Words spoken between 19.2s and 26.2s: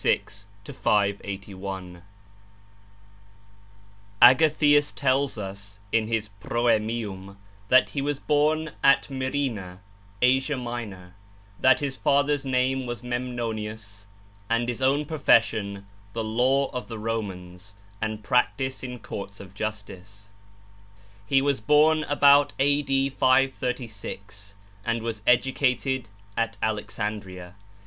of justice. He was born about A.D. 536, and was educated